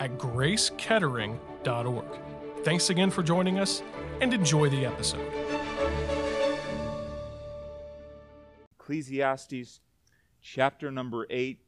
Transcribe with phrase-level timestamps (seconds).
[0.00, 2.04] at gracekettering.org.
[2.64, 3.82] Thanks again for joining us
[4.20, 5.30] and enjoy the episode.
[8.80, 9.80] Ecclesiastes
[10.40, 11.60] chapter number 8.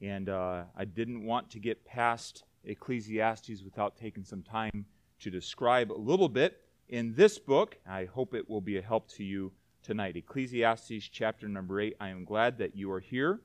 [0.00, 4.86] And uh, I didn't want to get past Ecclesiastes without taking some time
[5.20, 7.78] to describe a little bit in this book.
[7.88, 10.16] I hope it will be a help to you tonight.
[10.16, 11.96] Ecclesiastes chapter number 8.
[12.00, 13.40] I am glad that you are here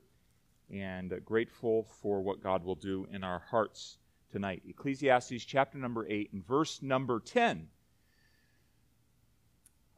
[0.71, 3.97] and grateful for what God will do in our hearts
[4.31, 4.63] tonight.
[4.67, 7.67] Ecclesiastes chapter number 8 and verse number 10.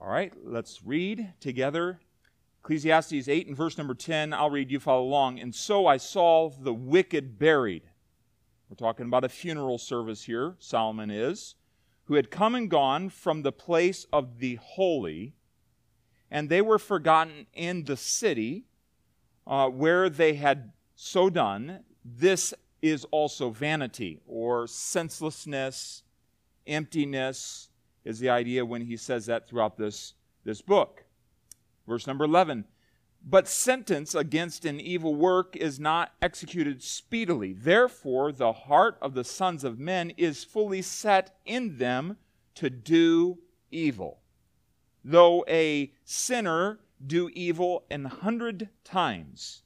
[0.02, 1.99] All right, let's read together.
[2.63, 4.33] Ecclesiastes 8 and verse number 10.
[4.33, 5.39] I'll read, you follow along.
[5.39, 7.83] And so I saw the wicked buried.
[8.69, 11.55] We're talking about a funeral service here, Solomon is,
[12.05, 15.33] who had come and gone from the place of the holy,
[16.30, 18.66] and they were forgotten in the city
[19.47, 21.83] uh, where they had so done.
[22.05, 26.03] This is also vanity or senselessness,
[26.67, 27.69] emptiness
[28.05, 30.13] is the idea when he says that throughout this,
[30.44, 31.03] this book.
[31.88, 32.66] Verse number 11
[33.25, 37.53] But sentence against an evil work is not executed speedily.
[37.53, 42.17] Therefore, the heart of the sons of men is fully set in them
[42.55, 43.39] to do
[43.72, 44.19] evil.
[45.03, 49.63] Though a sinner do evil an hundred times,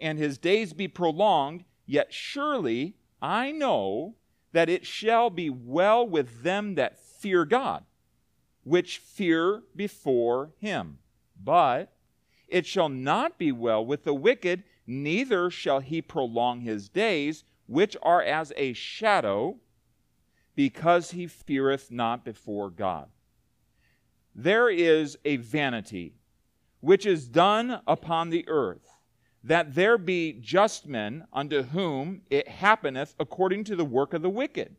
[0.00, 4.16] and his days be prolonged, Yet surely I know
[4.52, 7.84] that it shall be well with them that fear God,
[8.62, 10.98] which fear before him.
[11.42, 11.92] But
[12.48, 17.96] it shall not be well with the wicked, neither shall he prolong his days, which
[18.02, 19.58] are as a shadow,
[20.54, 23.08] because he feareth not before God.
[24.34, 26.14] There is a vanity
[26.80, 28.93] which is done upon the earth
[29.44, 34.30] that there be just men unto whom it happeneth according to the work of the
[34.30, 34.74] wicked.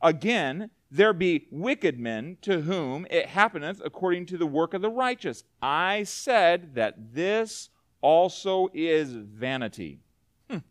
[0.00, 4.90] Again, there be wicked men to whom it happeneth according to the work of the
[4.90, 5.44] righteous.
[5.60, 7.68] I said that this
[8.00, 10.00] also is vanity.
[10.48, 10.62] Hm.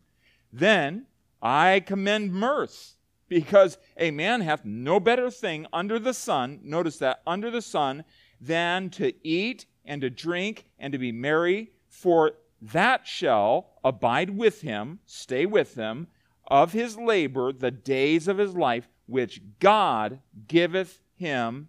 [0.52, 1.06] Then
[1.40, 2.96] I commend mirth,
[3.28, 8.02] because a man hath no better thing under the sun, notice that, under the sun,
[8.40, 14.62] than to eat and to drink and to be merry, for that shall abide with
[14.62, 16.08] him, stay with him,
[16.46, 21.68] of his labor the days of his life, which God giveth him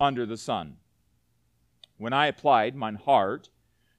[0.00, 0.76] under the sun.
[1.96, 3.50] When I applied mine heart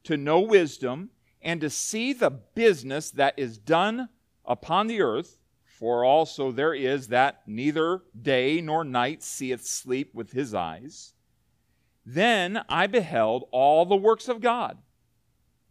[0.03, 1.09] to know wisdom
[1.41, 4.09] and to see the business that is done
[4.45, 10.31] upon the earth, for also there is that neither day nor night seeth sleep with
[10.31, 11.13] his eyes,
[12.05, 14.77] then I beheld all the works of God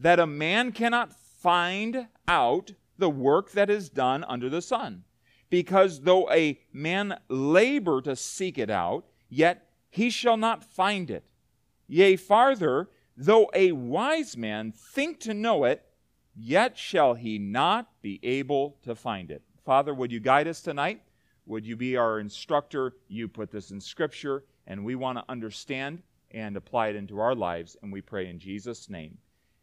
[0.03, 5.05] that a man cannot find out the work that is done under the sun.
[5.49, 11.25] Because though a man labor to seek it out, yet he shall not find it.
[11.87, 15.85] Yea, farther, though a wise man think to know it,
[16.35, 19.43] yet shall he not be able to find it.
[19.65, 21.03] Father, would you guide us tonight?
[21.47, 22.97] Would you be our instructor?
[23.09, 26.03] You put this in Scripture, and we want to understand
[26.33, 29.19] and apply it into our lives, and we pray in Jesus' name.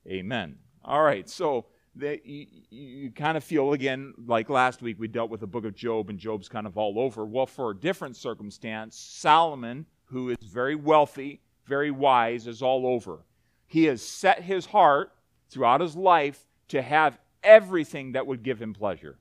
[0.09, 0.55] Amen.
[0.83, 1.67] All right, so
[2.01, 5.75] you, you kind of feel again like last week we dealt with the book of
[5.75, 7.25] Job, and Job's kind of all over.
[7.25, 13.25] Well, for a different circumstance, Solomon, who is very wealthy, very wise, is all over.
[13.67, 15.11] He has set his heart
[15.49, 19.19] throughout his life to have everything that would give him pleasure.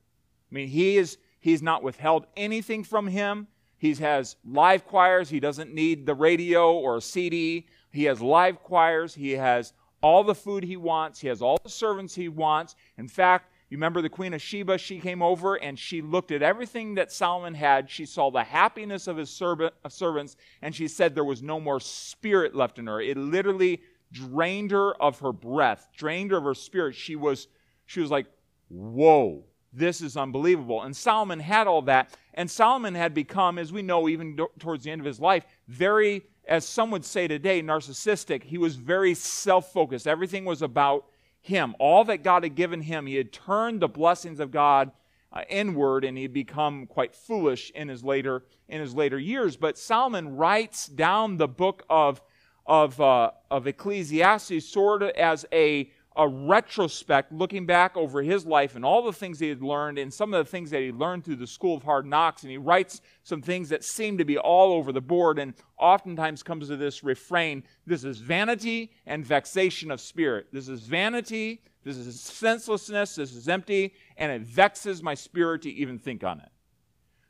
[0.51, 3.47] I mean, he is he's not withheld anything from him.
[3.77, 5.29] He has live choirs.
[5.29, 7.67] He doesn't need the radio or a CD.
[7.91, 9.15] He has live choirs.
[9.15, 11.19] He has all the food he wants.
[11.19, 12.75] He has all the servants he wants.
[12.97, 14.77] In fact, you remember the Queen of Sheba?
[14.77, 17.89] She came over and she looked at everything that Solomon had.
[17.89, 21.59] She saw the happiness of his servant, uh, servants, and she said there was no
[21.59, 22.99] more spirit left in her.
[22.99, 23.81] It literally
[24.11, 26.95] drained her of her breath, drained her of her spirit.
[26.95, 27.47] She was,
[27.85, 28.25] she was like,
[28.69, 30.81] whoa, this is unbelievable.
[30.81, 32.17] And Solomon had all that.
[32.33, 36.23] And Solomon had become, as we know, even towards the end of his life, very
[36.49, 38.43] as some would say today, narcissistic.
[38.43, 40.07] He was very self focused.
[40.07, 41.05] Everything was about
[41.41, 41.75] him.
[41.79, 44.91] All that God had given him, he had turned the blessings of God
[45.31, 49.57] uh, inward and he'd become quite foolish in his later in his later years.
[49.57, 52.21] But Solomon writes down the book of
[52.65, 58.75] of, uh, of Ecclesiastes sort of as a a retrospect, looking back over his life
[58.75, 61.23] and all the things he had learned and some of the things that he learned
[61.23, 62.43] through the school of hard knocks.
[62.43, 66.43] And he writes some things that seem to be all over the board and oftentimes
[66.43, 70.47] comes to this refrain this is vanity and vexation of spirit.
[70.51, 75.69] This is vanity, this is senselessness, this is empty, and it vexes my spirit to
[75.69, 76.49] even think on it.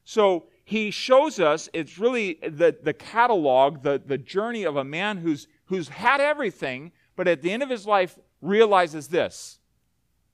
[0.04, 5.18] So he shows us it's really the, the catalog, the, the journey of a man
[5.18, 9.60] who's, who's had everything, but at the end of his life realizes this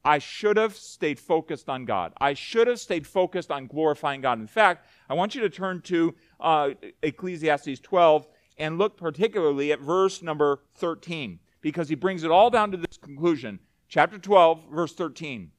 [0.05, 2.13] I should have stayed focused on God.
[2.21, 4.39] I should have stayed focused on glorifying God.
[4.39, 6.69] In fact, I want you to turn to uh,
[7.01, 12.69] Ecclesiastes 12 and look particularly at verse number 13 because he brings it all down
[12.71, 13.59] to this conclusion.
[13.89, 15.51] Chapter 12, verse 13.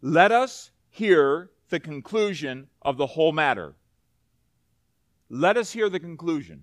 [0.00, 3.74] Let us hear the conclusion of the whole matter.
[5.28, 6.62] Let us hear the conclusion.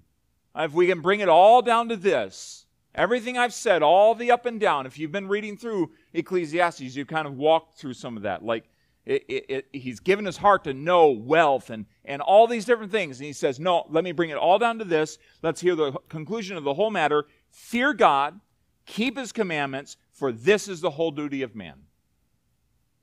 [0.56, 2.65] If we can bring it all down to this,
[2.96, 7.08] Everything I've said, all the up and down, if you've been reading through Ecclesiastes, you've
[7.08, 8.44] kind of walked through some of that.
[8.44, 8.70] Like,
[9.06, 12.92] it, it, it, he's given his heart to know wealth and, and all these different
[12.92, 13.20] things.
[13.20, 15.20] And he says, No, let me bring it all down to this.
[15.44, 17.26] Let's hear the conclusion of the whole matter.
[17.52, 18.40] Fear God,
[18.86, 21.76] keep his commandments, for this is the whole duty of man.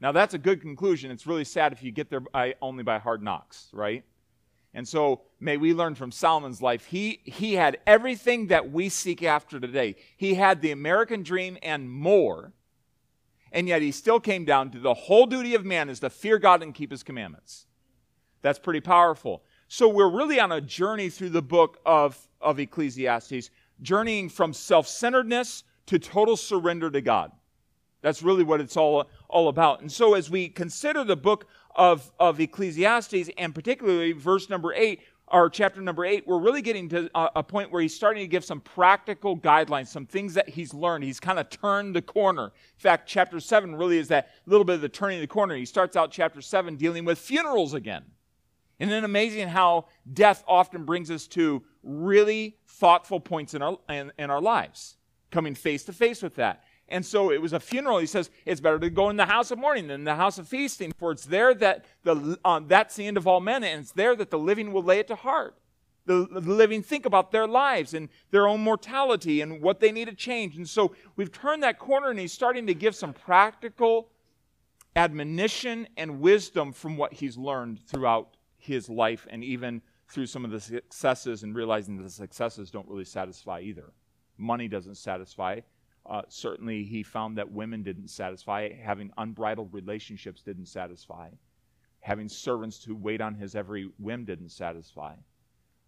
[0.01, 1.13] Now, that's a good conclusion.
[1.13, 4.05] It's really sad if you get there by, only by hard knocks, right?
[4.75, 6.87] And so may we learn from Solomon's life.
[6.87, 9.97] He, he had everything that we seek after today.
[10.17, 12.53] He had the American dream and more.
[13.53, 16.39] And yet he still came down to the whole duty of man is to fear
[16.39, 17.67] God and keep his commandments.
[18.41, 19.43] That's pretty powerful.
[19.69, 23.51] So we're really on a journey through the book of, of Ecclesiastes,
[23.83, 27.33] journeying from self centeredness to total surrender to God.
[28.01, 29.81] That's really what it's all, all about.
[29.81, 31.47] And so as we consider the book
[31.77, 36.89] of, of Ecclesiastes, and particularly verse number 8, or chapter number 8, we're really getting
[36.91, 40.75] to a, point where he's starting to give some practical guidelines, some things that he's
[40.75, 41.05] learned.
[41.05, 42.47] He's kind of turned the corner.
[42.47, 45.57] In fact, chapter 7 really is that little bit of the turning the corner.
[45.57, 48.05] He starts out chapter 7 dealing with funerals again.
[48.79, 54.13] Isn't it amazing how death often brings us to really thoughtful points in our, in,
[54.19, 54.97] in our lives,
[55.31, 56.65] coming face to face with that.
[56.89, 57.99] And so it was a funeral.
[57.99, 60.47] He says it's better to go in the house of mourning than the house of
[60.47, 63.93] feasting, for it's there that the uh, that's the end of all men, and it's
[63.93, 65.57] there that the living will lay it to heart.
[66.05, 70.09] The, the living think about their lives and their own mortality and what they need
[70.09, 70.57] to change.
[70.57, 74.09] And so we've turned that corner, and he's starting to give some practical
[74.97, 80.51] admonition and wisdom from what he's learned throughout his life, and even through some of
[80.51, 83.93] the successes, and realizing that the successes don't really satisfy either.
[84.37, 85.61] Money doesn't satisfy
[86.05, 88.73] uh, certainly, he found that women didn't satisfy.
[88.73, 91.29] Having unbridled relationships didn't satisfy.
[92.01, 95.15] Having servants who wait on his every whim didn't satisfy.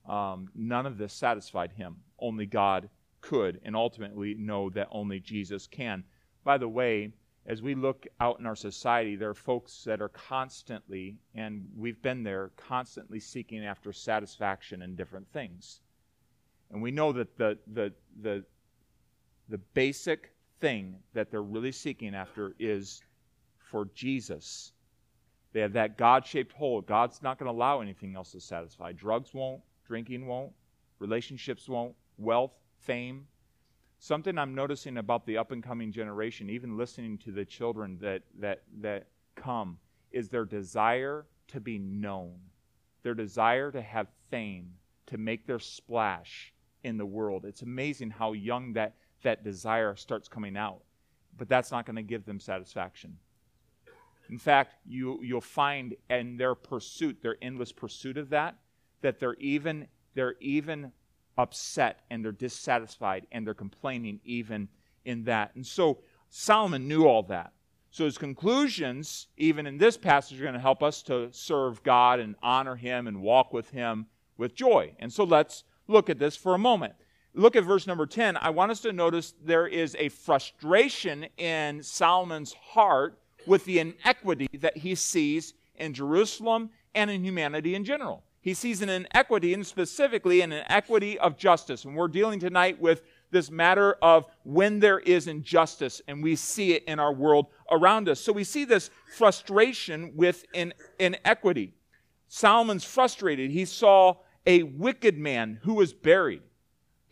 [0.08, 1.96] Um, none of this satisfied him.
[2.18, 2.88] Only God
[3.20, 6.04] could, and ultimately know that only Jesus can.
[6.44, 7.12] By the way,
[7.46, 12.00] as we look out in our society, there are folks that are constantly, and we've
[12.00, 15.80] been there, constantly seeking after satisfaction in different things.
[16.70, 18.44] And we know that the, the, the,
[19.48, 23.02] the basic thing that they're really seeking after is
[23.58, 24.72] for Jesus.
[25.52, 26.80] They have that God shaped hole.
[26.80, 28.92] God's not going to allow anything else to satisfy.
[28.92, 30.52] Drugs won't, drinking won't,
[30.98, 33.26] relationships won't, wealth, fame.
[33.98, 38.22] Something I'm noticing about the up and coming generation, even listening to the children that,
[38.40, 39.78] that, that come,
[40.10, 42.36] is their desire to be known,
[43.02, 44.72] their desire to have fame,
[45.06, 47.44] to make their splash in the world.
[47.44, 50.80] It's amazing how young that that desire starts coming out.
[51.36, 53.18] But that's not going to give them satisfaction.
[54.30, 58.56] In fact, you, you'll find in their pursuit, their endless pursuit of that,
[59.02, 60.92] that they're even, they're even
[61.36, 64.68] upset and they're dissatisfied and they're complaining even
[65.04, 65.54] in that.
[65.54, 65.98] And so
[66.30, 67.52] Solomon knew all that.
[67.90, 72.18] So his conclusions, even in this passage, are going to help us to serve God
[72.18, 74.94] and honor Him and walk with Him with joy.
[74.98, 76.94] And so let's look at this for a moment
[77.34, 81.82] look at verse number 10, I want us to notice there is a frustration in
[81.82, 88.22] Solomon's heart with the inequity that he sees in Jerusalem and in humanity in general.
[88.40, 91.86] He sees an inequity, and specifically an inequity of justice.
[91.86, 96.74] And we're dealing tonight with this matter of when there is injustice, and we see
[96.74, 98.20] it in our world around us.
[98.20, 101.72] So we see this frustration with in, inequity.
[102.28, 103.50] Solomon's frustrated.
[103.50, 106.42] He saw a wicked man who was buried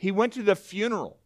[0.03, 1.17] he went to the funeral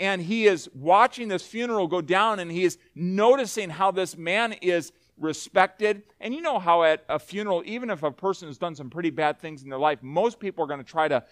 [0.00, 4.54] and he is watching this funeral go down and he is noticing how this man
[4.54, 6.02] is respected.
[6.18, 9.10] And you know how at a funeral, even if a person has done some pretty
[9.10, 11.24] bad things in their life, most people are going to try to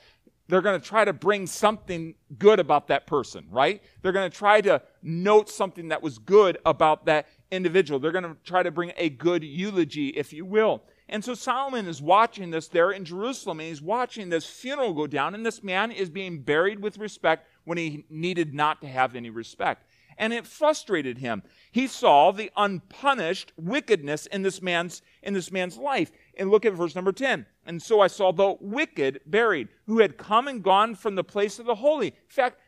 [0.47, 3.83] they're going to try to bring something good about that person, right?
[4.03, 7.99] They're going to try to note something that was good about that individual.
[7.99, 10.83] They're going to try to bring a good eulogy, if you will.
[11.08, 15.06] And so Solomon is watching this there in Jerusalem, and he's watching this funeral go
[15.06, 19.14] down, and this man is being buried with respect when he needed not to have
[19.14, 19.87] any respect
[20.18, 21.42] and it frustrated him.
[21.70, 26.11] He saw the unpunished wickedness in this man's in this man's life.
[26.37, 27.46] And look at verse number 10.
[27.66, 31.58] And so I saw the wicked buried, who had come and gone from the place
[31.58, 32.08] of the holy.
[32.08, 32.61] In fact,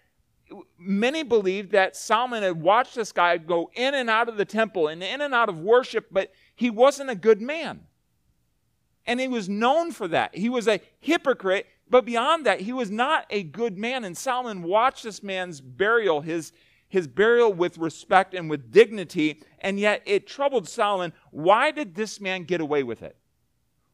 [0.79, 4.89] many believed that Solomon had watched this guy go in and out of the temple
[4.89, 7.86] and in and out of worship, but he wasn't a good man.
[9.07, 10.35] And he was known for that.
[10.37, 14.05] He was a hypocrite, but beyond that, he was not a good man.
[14.05, 16.53] And Solomon watched this man's burial, his,
[16.89, 21.13] his burial with respect and with dignity, and yet it troubled Solomon.
[21.31, 23.17] Why did this man get away with it?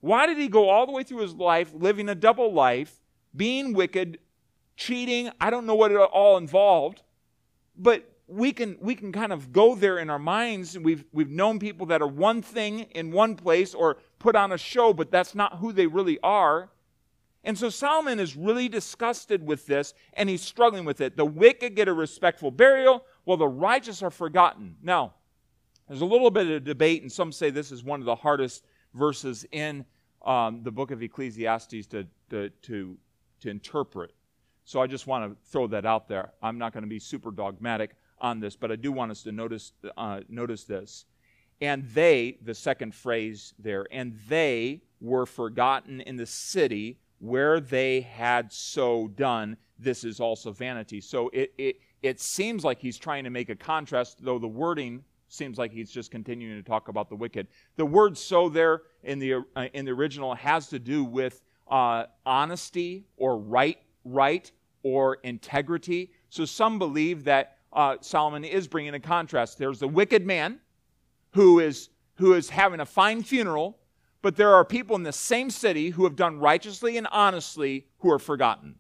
[0.01, 3.01] Why did he go all the way through his life living a double life,
[3.37, 4.19] being wicked,
[4.77, 5.31] cheating?
[5.41, 7.03] I don't know what it all involved,
[7.77, 10.79] but we can we can kind of go there in our minds.
[10.79, 14.59] We've we've known people that are one thing in one place or put on a
[14.59, 16.71] show, but that's not who they really are.
[17.45, 21.17] And so Solomon is really disgusted with this and he's struggling with it.
[21.17, 24.77] The wicked get a respectful burial, while the righteous are forgotten.
[24.83, 25.15] Now,
[25.89, 28.65] there's a little bit of debate, and some say this is one of the hardest
[28.95, 29.85] verses in
[30.25, 32.97] um, the book of Ecclesiastes to, to, to,
[33.41, 34.13] to interpret.
[34.65, 36.33] So I just want to throw that out there.
[36.41, 39.33] I'm not going to be super dogmatic on this, but I do want us to
[39.33, 41.07] notice, uh, notice this.
[41.61, 48.01] And they, the second phrase there, and they were forgotten in the city where they
[48.01, 51.01] had so done, this is also vanity.
[51.01, 55.05] So it, it, it seems like he's trying to make a contrast, though the wording
[55.29, 57.47] seems like he's just continuing to talk about the wicked.
[57.77, 62.07] The word so there in the, uh, in the original has to do with uh,
[62.27, 64.51] honesty or right, right
[64.83, 66.11] or integrity.
[66.29, 69.59] So some believe that uh, Solomon is bringing a contrast.
[69.59, 70.59] There's the wicked man
[71.33, 73.79] who is, who is having a fine funeral
[74.23, 78.11] but there are people in the same city who have done righteously and honestly who
[78.11, 78.77] are forgotten.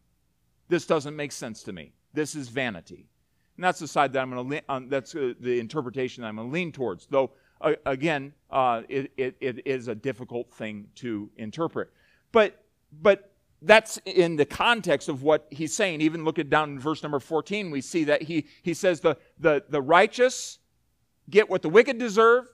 [0.68, 1.92] This doesn't make sense to me.
[2.14, 3.09] This is vanity.
[3.56, 6.28] And that's the side that I'm going to, lean, um, that's uh, the interpretation that
[6.28, 7.06] I'm going to lean towards.
[7.06, 11.90] Though, uh, again, uh, it, it, it is a difficult thing to interpret.
[12.30, 12.64] But,
[13.02, 16.00] but that's in the context of what he's saying.
[16.00, 19.16] Even look at down in verse number 14, we see that he, he says the,
[19.38, 20.59] the, the righteous
[21.31, 22.49] get what the wicked deserve,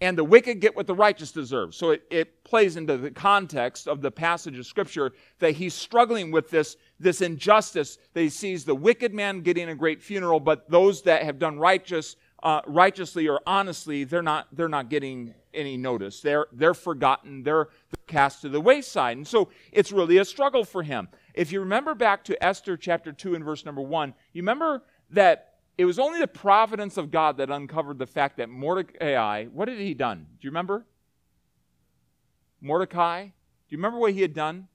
[0.00, 1.74] and the wicked get what the righteous deserve.
[1.74, 6.32] So it, it, plays into the context of the passage of Scripture that he's struggling
[6.32, 10.68] with this, this injustice that he sees the wicked man getting a great funeral, but
[10.68, 15.76] those that have done righteous, uh, righteously or honestly, they're not, they're not getting any
[15.76, 16.20] notice.
[16.20, 17.44] They're, they're forgotten.
[17.44, 19.16] They're, they're cast to the wayside.
[19.16, 21.06] And so it's really a struggle for him.
[21.34, 25.49] If you remember back to Esther chapter 2 and verse number 1, you remember that
[25.80, 29.78] it was only the providence of God that uncovered the fact that Mordecai, what had
[29.78, 30.26] he done?
[30.38, 30.84] Do you remember?
[32.60, 33.30] Mordecai, do
[33.70, 34.68] you remember what he had done?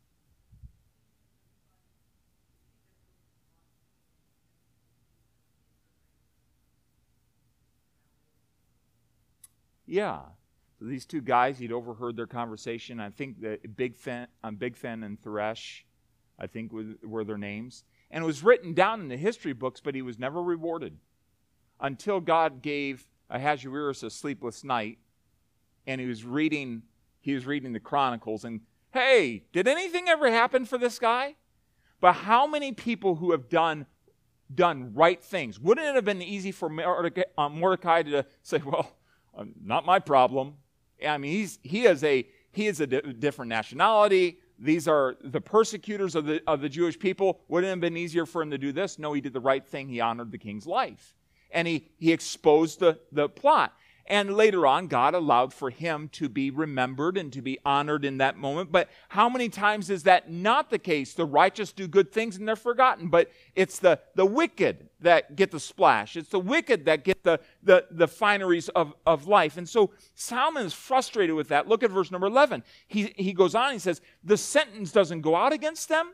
[9.86, 10.22] Yeah.
[10.80, 13.00] So these two guys, he'd overheard their conversation.
[13.00, 15.84] I think that Big Fen, um, Bigthan and Teresh,
[16.40, 16.72] I think
[17.04, 20.20] were their names and it was written down in the history books, but he was
[20.20, 20.98] never rewarded
[21.80, 25.00] until God gave Ahasuerus a sleepless night,
[25.88, 26.84] and he was reading
[27.22, 28.62] he was reading the Chronicles, and
[28.94, 31.36] hey, did anything ever happen for this guy?
[32.00, 33.88] But how many people who have done
[34.54, 35.60] done right things?
[35.60, 36.70] Wouldn't it have been easy for
[37.36, 38.96] uh, Mordecai to say, "Well,
[39.36, 40.58] uh, not my problem"?
[41.06, 46.16] I mean, he's he is a he is a different nationality these are the persecutors
[46.16, 47.42] of the, of the Jewish people.
[47.48, 48.98] Wouldn't it have been easier for him to do this?
[48.98, 49.90] No, he did the right thing.
[49.90, 51.14] He honored the king's life.
[51.52, 53.74] And he, he exposed the, the plot.
[54.08, 58.20] And later on, God allowed for him to be remembered and to be honored in
[58.20, 58.72] that moment.
[58.72, 61.14] But how many times is that not the case?
[61.14, 65.50] The righteous do good things and they're forgotten, but it's the, the wicked that get
[65.50, 66.16] the splash.
[66.16, 69.58] It's the wicked that get the, the, the fineries of, of life.
[69.58, 71.68] And so Solomon is frustrated with that.
[71.68, 72.64] Look at verse number 11.
[72.88, 76.14] He, he goes on, he says, The sentence doesn't go out against them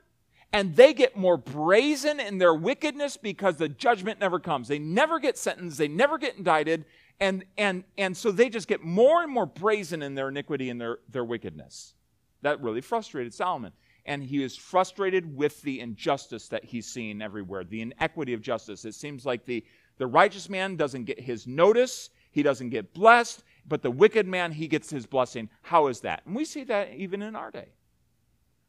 [0.54, 4.68] and they get more brazen in their wickedness because the judgment never comes.
[4.68, 6.86] They never get sentenced, they never get indicted,
[7.22, 10.82] and, and, and so they just get more and more brazen in their iniquity and
[10.82, 11.94] their, their wickedness.
[12.42, 13.72] That really frustrated Solomon.
[14.08, 18.84] And he is frustrated with the injustice that he's seeing everywhere, the inequity of justice.
[18.86, 19.64] It seems like the,
[20.00, 24.52] the righteous man doesn't get his notice, he doesn't get blessed, but the wicked man,
[24.52, 25.48] he gets his blessing.
[25.62, 26.24] How is that?
[26.26, 27.70] And we see that even in our day.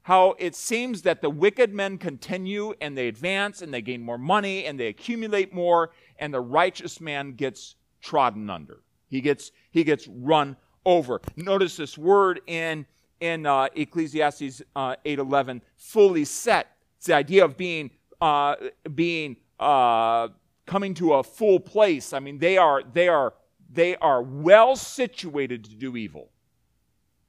[0.03, 4.19] How it seems that the wicked men continue and they advance and they gain more
[4.19, 8.83] money and they accumulate more, and the righteous man gets trodden under.
[9.09, 11.21] He gets, he gets run over.
[11.37, 12.87] Notice this word in,
[13.21, 16.77] in uh, Ecclesiastes uh, 8.11, fully set.
[16.99, 17.91] It's the idea of being,
[18.21, 18.57] uh,
[18.95, 20.29] being uh,
[20.67, 22.13] coming to a full place.
[22.13, 23.35] I mean, they are, they are,
[23.71, 26.31] they are well situated to do evil,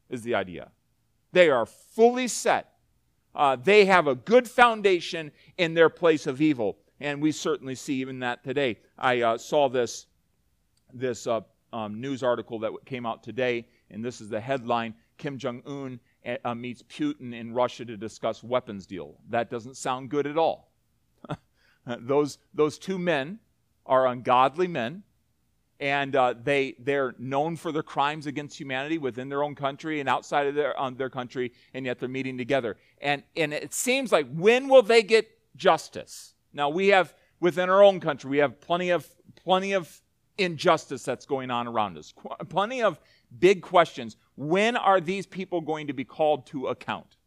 [0.09, 0.71] is the idea.
[1.31, 2.69] They are fully set.
[3.35, 6.77] Uh, they have a good foundation in their place of evil.
[6.99, 8.77] And we certainly see even that today.
[8.97, 10.05] I uh, saw this,
[10.93, 15.37] this uh, um, news article that came out today, and this is the headline Kim
[15.37, 15.99] Jong un
[16.43, 19.15] uh, meets Putin in Russia to discuss weapons deal.
[19.29, 20.71] That doesn't sound good at all.
[21.99, 23.39] those, those two men
[23.85, 25.03] are ungodly men,
[25.79, 30.07] and uh, they, they're known for their crimes against humanity within their own country and
[30.07, 32.77] outside of their, um, their country, and yet they're meeting together.
[33.01, 36.35] And, and it seems like when will they get justice?
[36.53, 40.01] Now, we have, within our own country, we have plenty of, plenty of
[40.37, 42.99] injustice that's going on around us, Qu- plenty of
[43.39, 44.17] big questions.
[44.35, 47.17] When are these people going to be called to account?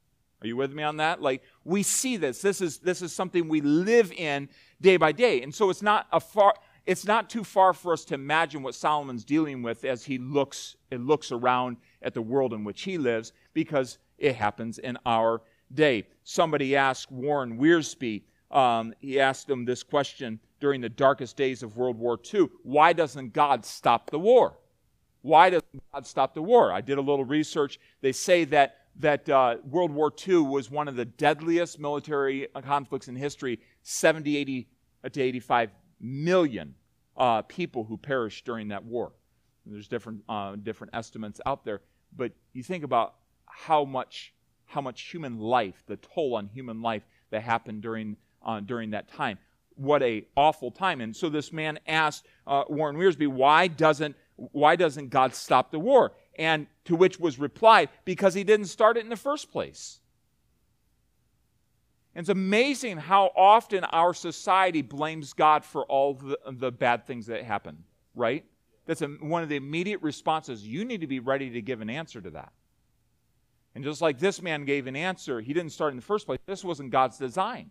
[0.42, 1.22] Are you with me on that?
[1.22, 2.42] Like we see this.
[2.42, 4.48] This is this is something we live in
[4.80, 5.42] day by day.
[5.42, 8.74] And so it's not a far it's not too far for us to imagine what
[8.74, 12.98] Solomon's dealing with as he looks it looks around at the world in which he
[12.98, 16.06] lives because it happens in our day.
[16.22, 21.76] Somebody asked Warren Wiersbe, um, he asked him this question during the darkest days of
[21.76, 24.58] World War II Why doesn't God stop the war?
[25.22, 26.72] Why doesn't God stop the war?
[26.72, 27.80] I did a little research.
[28.00, 33.08] They say that that uh, World War II was one of the deadliest military conflicts
[33.08, 34.68] in history 70, 80
[35.12, 36.74] to 85 million
[37.16, 39.12] uh, people who perished during that war.
[39.64, 41.82] And there's different, uh, different estimates out there.
[42.16, 43.14] But you think about
[43.46, 44.32] how much,
[44.64, 48.16] how much human life, the toll on human life that happened during,
[48.46, 49.38] uh, during that time.
[49.74, 51.02] What a awful time.
[51.02, 55.78] And so this man asked uh, Warren Wiersbe, why doesn't, why doesn't God stop the
[55.78, 56.12] war?
[56.38, 60.00] And to which was replied, because he didn't start it in the first place.
[62.14, 67.26] And it's amazing how often our society blames God for all the, the bad things
[67.26, 68.46] that happen, right?
[68.86, 70.66] That's a, one of the immediate responses.
[70.66, 72.52] You need to be ready to give an answer to that.
[73.74, 76.38] And just like this man gave an answer, he didn't start in the first place.
[76.46, 77.70] This wasn't God's design.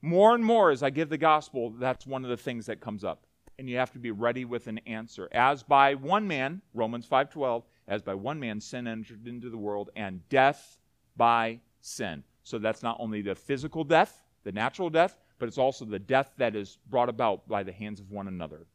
[0.00, 3.04] More and more as I give the gospel, that's one of the things that comes
[3.04, 3.24] up
[3.58, 5.28] and you have to be ready with an answer.
[5.32, 9.90] As by one man, Romans 5:12, as by one man sin entered into the world
[9.96, 10.78] and death
[11.16, 12.22] by sin.
[12.44, 16.32] So that's not only the physical death, the natural death, but it's also the death
[16.36, 18.66] that is brought about by the hands of one another.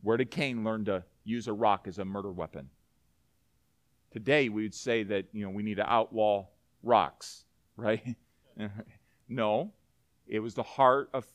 [0.00, 2.70] Where did Cain learn to use a rock as a murder weapon?
[4.10, 6.48] Today we would say that, you know, we need to outlaw
[6.82, 7.44] rocks,
[7.76, 8.16] right?
[9.28, 9.72] no.
[10.26, 11.26] It was the heart of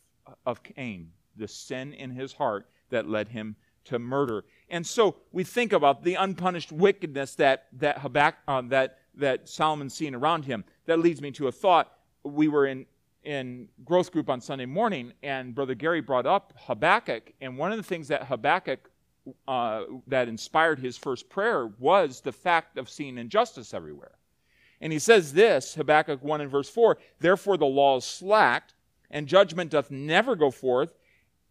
[0.46, 4.44] of Cain, the sin in his heart that led him to murder.
[4.70, 9.94] And so we think about the unpunished wickedness that that Habakkuk, uh, that that Solomon's
[9.94, 10.64] seen around him.
[10.86, 11.92] That leads me to a thought.
[12.24, 12.86] We were in
[13.24, 17.78] in growth group on Sunday morning, and Brother Gary brought up Habakkuk, and one of
[17.78, 18.90] the things that Habakkuk
[19.48, 24.14] uh, that inspired his first prayer was the fact of seeing injustice everywhere.
[24.80, 28.74] And he says this, Habakkuk 1 and verse 4 Therefore the law is slacked,
[29.10, 30.94] and judgment doth never go forth,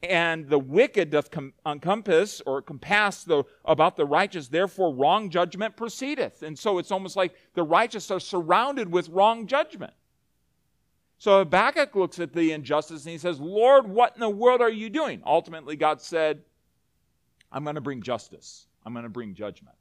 [0.03, 5.77] and the wicked doth com- encompass or compass the, about the righteous, therefore wrong judgment
[5.77, 6.42] proceedeth.
[6.42, 9.95] And so it's almost like the righteous are surrounded with wrong judgment.
[11.19, 14.71] So Habakkuk looks at the injustice and he says, Lord, what in the world are
[14.71, 15.23] you doing?
[15.25, 16.42] Ultimately, God said,
[17.51, 19.77] I'm going to bring justice, I'm going to bring judgment.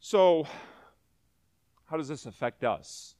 [0.00, 0.46] So,
[1.86, 3.16] how does this affect us?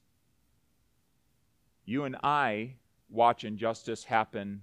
[1.89, 2.75] You and I
[3.09, 4.61] watch injustice happen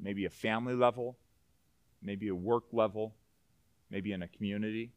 [0.00, 1.18] maybe a family level,
[2.00, 3.16] maybe a work level,
[3.90, 4.92] maybe in a community.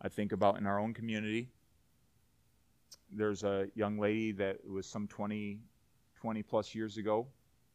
[0.00, 1.50] I think about in our own community.
[3.10, 5.58] There's a young lady that was some 20,
[6.14, 7.26] 20 plus years ago.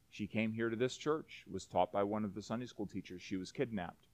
[0.10, 3.22] She came here to this church, was taught by one of the Sunday school teachers.
[3.22, 4.08] She was kidnapped.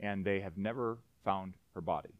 [0.00, 2.14] And they have never found her body.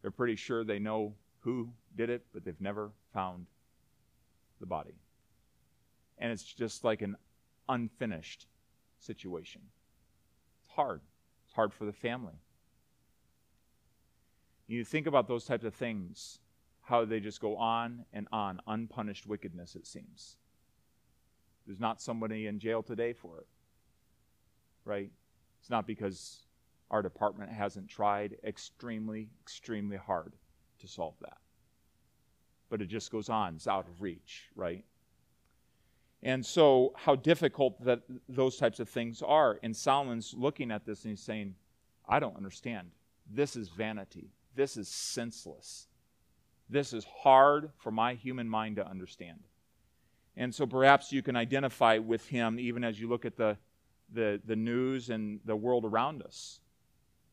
[0.00, 3.46] They're pretty sure they know who did it, but they've never found
[4.60, 4.94] the body
[6.18, 7.16] and it's just like an
[7.68, 8.46] unfinished
[8.98, 9.62] situation.
[10.62, 11.00] It's hard.
[11.46, 12.34] It's hard for the family.
[14.68, 16.38] You think about those types of things,
[16.82, 20.36] how they just go on and on, unpunished wickedness, it seems.
[21.66, 23.46] There's not somebody in jail today for it.
[24.84, 25.10] right?
[25.60, 26.46] It's not because
[26.90, 30.34] our department hasn't tried extremely, extremely hard
[30.82, 31.38] to solve that.
[32.68, 34.84] But it just goes on, it's out of reach, right?
[36.22, 39.58] And so, how difficult that those types of things are.
[39.62, 41.56] And Solomon's looking at this and he's saying,
[42.08, 42.90] I don't understand.
[43.28, 44.30] This is vanity.
[44.54, 45.88] This is senseless.
[46.68, 49.40] This is hard for my human mind to understand.
[50.36, 53.58] And so perhaps you can identify with him even as you look at the,
[54.12, 56.60] the, the news and the world around us.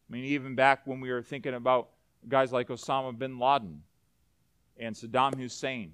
[0.09, 1.89] I mean, even back when we were thinking about
[2.27, 3.81] guys like Osama bin Laden
[4.77, 5.93] and Saddam Hussein.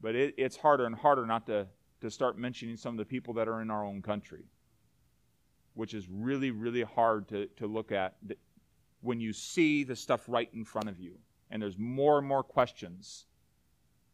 [0.00, 1.66] But it, it's harder and harder not to,
[2.00, 4.44] to start mentioning some of the people that are in our own country,
[5.74, 8.16] which is really, really hard to, to look at
[9.00, 11.12] when you see the stuff right in front of you.
[11.50, 13.26] And there's more and more questions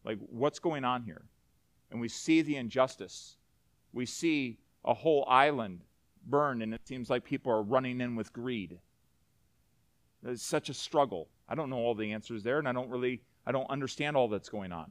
[0.05, 1.23] like, what's going on here?
[1.91, 3.37] And we see the injustice.
[3.93, 5.81] We see a whole island
[6.27, 8.79] burned, and it seems like people are running in with greed.
[10.25, 11.29] It's such a struggle.
[11.49, 14.29] I don't know all the answers there, and I don't really, I don't understand all
[14.29, 14.91] that's going on.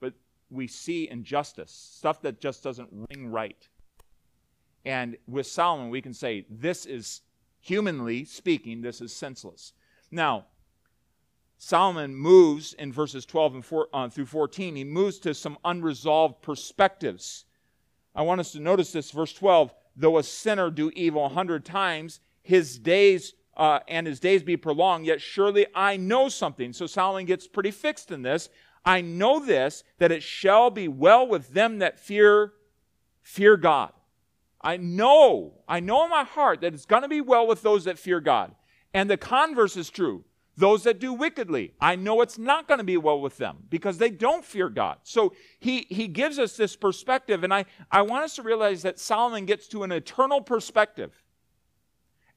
[0.00, 0.12] But
[0.50, 3.68] we see injustice, stuff that just doesn't ring right.
[4.84, 7.22] And with Solomon, we can say, this is,
[7.60, 9.72] humanly speaking, this is senseless.
[10.10, 10.46] Now,
[11.58, 16.42] Solomon moves in verses 12 and four, uh, through 14, he moves to some unresolved
[16.42, 17.44] perspectives.
[18.14, 19.74] I want us to notice this, verse 12.
[19.96, 24.56] Though a sinner do evil a hundred times, his days uh, and his days be
[24.56, 26.72] prolonged, yet surely I know something.
[26.72, 28.48] So Solomon gets pretty fixed in this.
[28.84, 32.52] I know this, that it shall be well with them that fear,
[33.22, 33.92] fear God.
[34.60, 37.84] I know, I know in my heart that it's going to be well with those
[37.84, 38.54] that fear God.
[38.94, 40.24] And the converse is true
[40.56, 41.74] those that do wickedly.
[41.80, 44.98] I know it's not going to be well with them because they don't fear God.
[45.02, 48.98] So he, he gives us this perspective, and I, I want us to realize that
[48.98, 51.22] Solomon gets to an eternal perspective,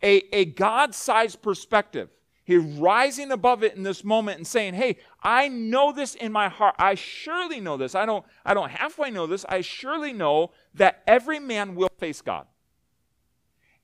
[0.01, 2.09] a, a God sized perspective.
[2.43, 6.49] He's rising above it in this moment and saying, Hey, I know this in my
[6.49, 6.75] heart.
[6.79, 7.93] I surely know this.
[7.93, 9.45] I don't, I don't halfway know this.
[9.47, 12.47] I surely know that every man will face God.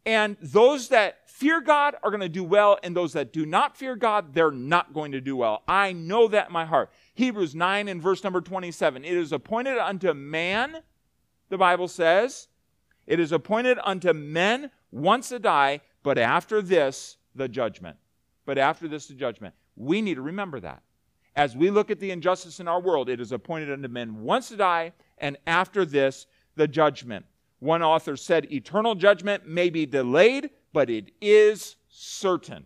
[0.06, 3.75] And those that fear God are going to do well, and those that do not
[3.75, 5.63] fear God, they're not going to do well.
[5.67, 6.91] I know that in my heart.
[7.15, 9.04] Hebrews 9 and verse number 27.
[9.04, 10.78] It is appointed unto man,
[11.49, 12.47] the Bible says,
[13.08, 17.98] it is appointed unto men once to die, but after this, the judgment.
[18.46, 19.56] But after this, the judgment.
[19.76, 20.84] We need to remember that.
[21.36, 24.50] As we look at the injustice in our world, it is appointed unto men once
[24.50, 27.26] to die, and after this, the judgment.
[27.58, 32.65] One author said, Eternal judgment may be delayed, but it is certain.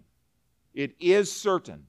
[0.73, 1.85] It is certain.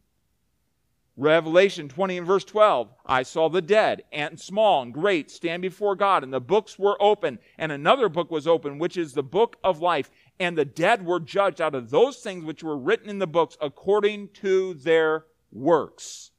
[1.17, 5.95] Revelation 20 and verse 12 I saw the dead, and small and great, stand before
[5.97, 9.57] God, and the books were open, and another book was open, which is the book
[9.63, 10.11] of life.
[10.41, 13.57] And the dead were judged out of those things which were written in the books
[13.61, 16.31] according to their works.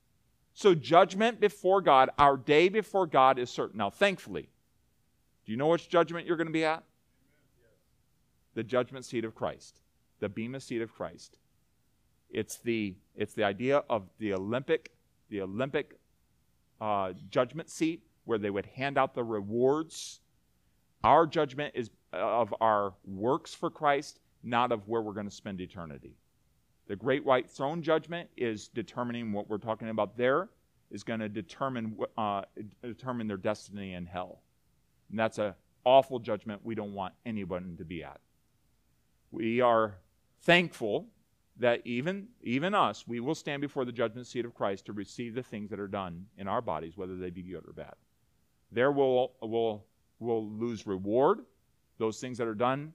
[0.53, 3.77] So, judgment before God, our day before God is certain.
[3.77, 4.49] Now, thankfully,
[5.45, 6.83] do you know which judgment you're going to be at?
[8.55, 9.79] The judgment seat of Christ,
[10.19, 11.37] the bema seat of Christ.
[12.29, 14.91] It's the, it's the idea of the Olympic,
[15.29, 15.99] the Olympic
[16.79, 20.21] uh, judgment seat where they would hand out the rewards.
[21.03, 25.61] Our judgment is of our works for Christ, not of where we're going to spend
[25.61, 26.15] eternity.
[26.87, 30.49] The great white throne judgment is determining what we're talking about there,
[30.91, 32.41] is going to determine, uh,
[32.83, 34.41] determine their destiny in hell.
[35.09, 35.53] And that's an
[35.85, 38.19] awful judgment we don't want anyone to be at.
[39.31, 39.95] We are
[40.41, 41.07] thankful
[41.57, 45.35] that even, even us, we will stand before the judgment seat of Christ to receive
[45.35, 47.93] the things that are done in our bodies, whether they be good or bad.
[48.71, 49.85] There we'll, we'll,
[50.21, 51.39] we'll lose reward.
[51.97, 52.93] Those things that are done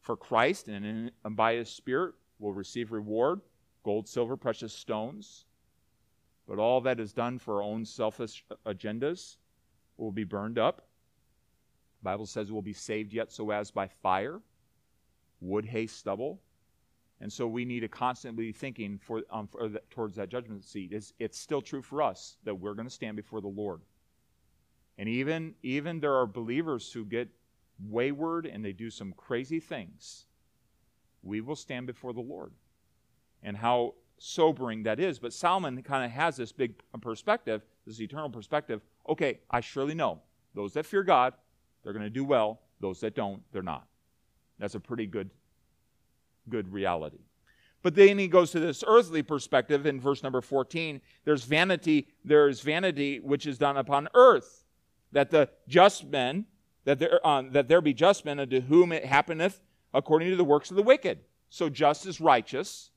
[0.00, 3.40] for Christ and, in, and by His Spirit will receive reward
[3.84, 5.46] gold, silver, precious stones.
[6.46, 9.36] But all that is done for our own selfish agendas
[9.96, 10.88] will be burned up.
[12.00, 14.40] The Bible says we'll be saved yet so as by fire,
[15.40, 16.40] wood, hay, stubble.
[17.20, 20.64] And so we need to constantly be thinking for, um, for the, towards that judgment
[20.64, 20.92] seat.
[20.92, 23.80] It's, it's still true for us that we're going to stand before the Lord.
[24.98, 27.28] And even, even there are believers who get
[27.88, 30.26] wayward and they do some crazy things.
[31.22, 32.52] We will stand before the Lord.
[33.42, 35.18] And how sobering that is.
[35.20, 38.82] But Solomon kind of has this big perspective, this eternal perspective.
[39.08, 40.20] Okay, I surely know
[40.54, 41.34] those that fear God
[41.82, 42.60] they're going to do well.
[42.80, 43.86] Those that don't, they're not.
[44.58, 45.30] That's a pretty good,
[46.48, 47.18] good reality.
[47.82, 51.00] But then he goes to this earthly perspective in verse number 14.
[51.24, 54.64] There's vanity, there's vanity which is done upon earth,
[55.12, 56.46] that the just men,
[56.84, 59.60] that there, uh, that there be just men unto whom it happeneth
[59.94, 61.20] according to the works of the wicked.
[61.50, 62.90] So just is righteous.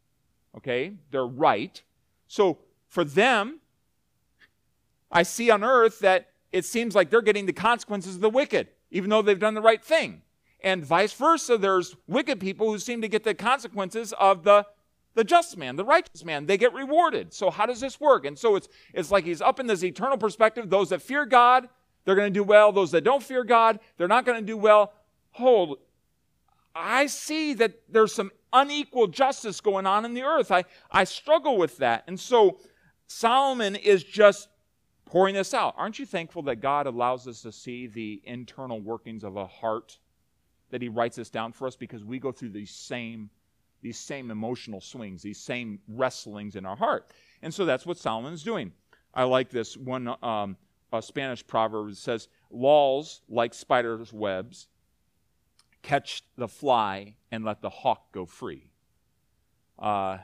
[0.57, 0.93] Okay?
[1.11, 1.81] They're right.
[2.27, 3.59] So for them,
[5.11, 8.67] I see on earth that it seems like they're getting the consequences of the wicked,
[8.91, 10.21] even though they've done the right thing.
[10.63, 14.65] And vice versa, there's wicked people who seem to get the consequences of the,
[15.15, 16.45] the just man, the righteous man.
[16.45, 17.33] They get rewarded.
[17.33, 18.25] So how does this work?
[18.25, 20.69] And so it's, it's like he's up in this eternal perspective.
[20.69, 21.67] Those that fear God,
[22.05, 22.71] they're going to do well.
[22.71, 24.93] Those that don't fear God, they're not going to do well.
[25.31, 25.79] Hold,
[26.75, 30.51] I see that there's some unequal justice going on in the earth.
[30.51, 32.03] I, I struggle with that.
[32.07, 32.59] And so
[33.07, 34.49] Solomon is just
[35.05, 35.75] pouring this out.
[35.77, 39.97] Aren't you thankful that God allows us to see the internal workings of a heart?
[40.71, 43.29] That He writes this down for us because we go through these same,
[43.81, 47.11] these same emotional swings, these same wrestlings in our heart.
[47.41, 48.71] And so that's what Solomon's doing.
[49.13, 50.55] I like this one um,
[50.99, 54.67] Spanish proverb says, Laws, like spiders' webs,
[55.81, 58.69] catch the fly and let the hawk go free.
[59.79, 60.17] Uh,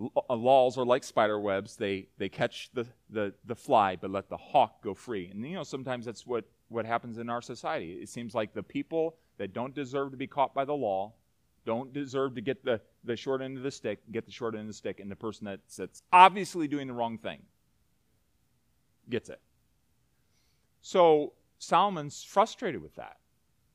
[0.00, 1.76] uh, laws are like spider webs.
[1.76, 5.28] They, they catch the, the, the fly, but let the hawk go free.
[5.30, 7.94] And, you know, sometimes that's what, what happens in our society.
[7.94, 11.12] It seems like the people that don't deserve to be caught by the law
[11.64, 14.62] don't deserve to get the, the short end of the stick, get the short end
[14.62, 17.42] of the stick, and the person that's, that's obviously doing the wrong thing
[19.10, 19.40] gets it.
[20.80, 23.18] So Solomon's frustrated with that.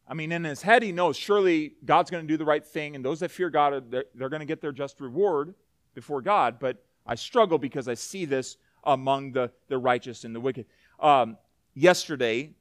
[0.07, 2.95] I mean, in his head, he knows surely God's going to do the right thing,
[2.95, 5.53] and those that fear God, they're, they're going to get their just reward
[5.93, 6.59] before God.
[6.59, 10.65] But I struggle because I see this among the, the righteous and the wicked.
[10.99, 11.37] Um,
[11.73, 12.51] yesterday,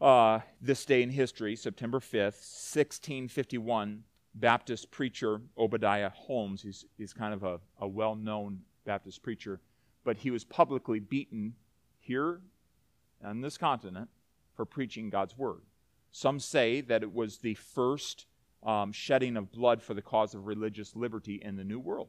[0.00, 4.04] uh, this day in history, September 5th, 1651,
[4.36, 9.60] Baptist preacher Obadiah Holmes, he's, he's kind of a, a well known Baptist preacher,
[10.04, 11.54] but he was publicly beaten
[12.00, 12.40] here
[13.24, 14.08] on this continent
[14.54, 15.62] for preaching God's word.
[16.12, 18.26] Some say that it was the first
[18.62, 22.08] um, shedding of blood for the cause of religious liberty in the New World.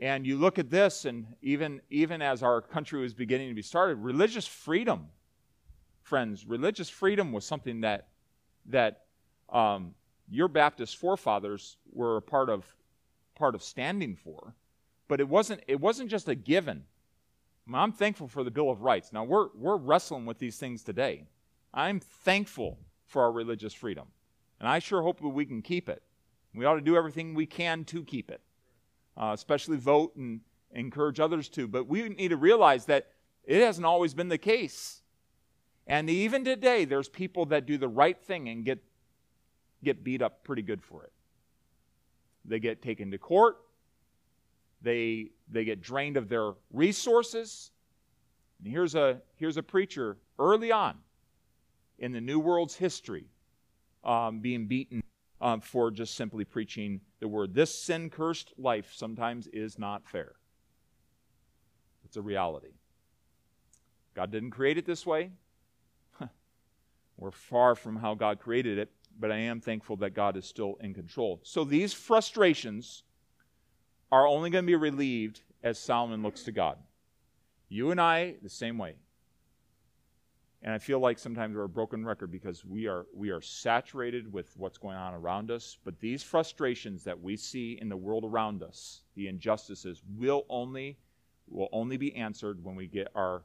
[0.00, 3.62] And you look at this, and even, even as our country was beginning to be
[3.62, 5.08] started, religious freedom,
[6.02, 8.08] friends, religious freedom was something that,
[8.66, 9.02] that
[9.52, 9.94] um,
[10.30, 12.64] your Baptist forefathers were a part of,
[13.34, 14.54] part of standing for.
[15.08, 16.84] But it wasn't, it wasn't just a given.
[17.74, 19.12] I'm thankful for the Bill of Rights.
[19.12, 21.24] Now, we're, we're wrestling with these things today.
[21.74, 24.06] I'm thankful for our religious freedom.
[24.60, 26.02] And I sure hope that we can keep it.
[26.54, 28.40] We ought to do everything we can to keep it,
[29.16, 30.40] uh, especially vote and
[30.72, 31.68] encourage others to.
[31.68, 33.08] But we need to realize that
[33.44, 35.02] it hasn't always been the case.
[35.86, 38.78] And even today, there's people that do the right thing and get,
[39.84, 41.12] get beat up pretty good for it.
[42.44, 43.58] They get taken to court,
[44.82, 47.70] they, they get drained of their resources.
[48.62, 50.98] And here's a, here's a preacher early on
[51.98, 53.26] in the New World's history
[54.04, 55.02] um, being beaten
[55.40, 57.54] um, for just simply preaching the word.
[57.54, 60.32] This sin cursed life sometimes is not fair.
[62.04, 62.74] It's a reality.
[64.14, 65.30] God didn't create it this way.
[67.16, 70.76] We're far from how God created it, but I am thankful that God is still
[70.80, 71.40] in control.
[71.42, 73.02] So these frustrations
[74.10, 76.78] are only going to be relieved as Solomon looks to God.
[77.68, 78.94] You and I, the same way.
[80.62, 84.32] And I feel like sometimes we're a broken record because we are, we are saturated
[84.32, 85.78] with what's going on around us.
[85.84, 90.98] But these frustrations that we see in the world around us, the injustices, will only,
[91.48, 93.44] will only be answered when we get our,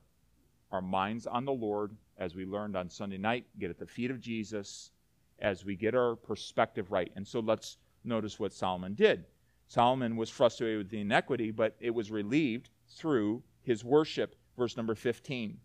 [0.72, 4.10] our minds on the Lord, as we learned on Sunday night, get at the feet
[4.10, 4.90] of Jesus,
[5.38, 7.12] as we get our perspective right.
[7.16, 9.26] And so let's notice what Solomon did.
[9.74, 14.36] Solomon was frustrated with the inequity, but it was relieved through his worship.
[14.56, 15.50] Verse number 15.
[15.50, 15.58] He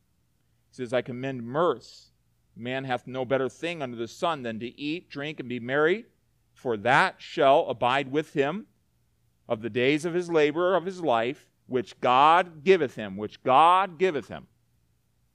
[0.70, 2.06] says, I commend mirth.
[2.56, 6.06] Man hath no better thing under the sun than to eat, drink, and be merry,
[6.54, 8.64] for that shall abide with him
[9.46, 13.98] of the days of his labor of his life, which God giveth him, which God
[13.98, 14.46] giveth him.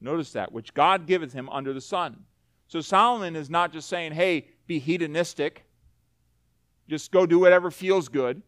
[0.01, 2.23] Notice that, which God giveth him under the sun.
[2.67, 5.63] So Solomon is not just saying, hey, be hedonistic,
[6.89, 8.41] just go do whatever feels good,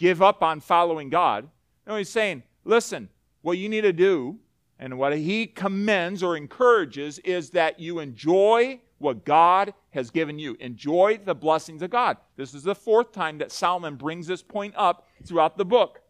[0.00, 1.46] give up on following God.
[1.86, 3.10] No, he's saying, listen,
[3.42, 4.38] what you need to do
[4.78, 10.56] and what he commends or encourages is that you enjoy what God has given you.
[10.58, 12.16] Enjoy the blessings of God.
[12.36, 16.00] This is the fourth time that Solomon brings this point up throughout the book.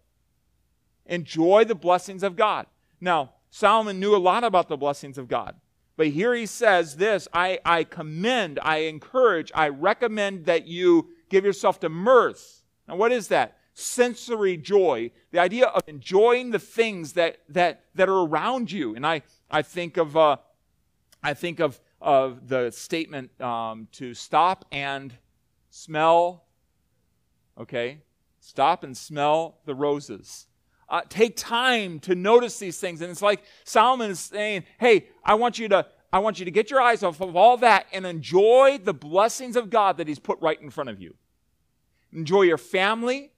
[1.06, 2.66] Enjoy the blessings of God.
[3.00, 5.56] Now, Solomon knew a lot about the blessings of God.
[5.96, 11.44] But here he says this I, I commend, I encourage, I recommend that you give
[11.44, 12.62] yourself to mirth.
[12.86, 13.56] Now, what is that?
[13.80, 18.94] Sensory joy, the idea of enjoying the things that, that, that are around you.
[18.94, 20.36] And I, I think of, uh,
[21.22, 25.14] I think of of the statement um, to stop and
[25.68, 26.44] smell.
[27.58, 27.98] Okay?
[28.40, 30.46] Stop and smell the roses.
[30.88, 33.00] Uh, take time to notice these things.
[33.00, 35.86] And it's like Solomon is saying, hey, I want you to.
[36.12, 39.54] I want you to get your eyes off of all that and enjoy the blessings
[39.54, 41.14] of God that He's put right in front of you.
[42.12, 43.30] Enjoy your family.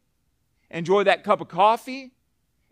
[0.72, 2.10] Enjoy that cup of coffee.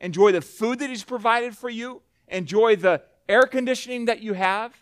[0.01, 2.03] Enjoy the food that He's provided for you.
[2.27, 4.75] Enjoy the air conditioning that you have.